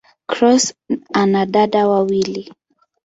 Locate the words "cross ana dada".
0.27-1.87